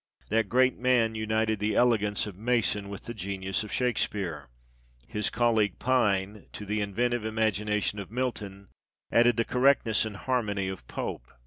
[0.31, 4.49] "That great man united the elegance of Mason with the genius of Shakespeare."
[5.05, 8.69] His colleague Pine," to the inventive imagination of Milton
[9.11, 11.27] added the correctness and harmony of Pope."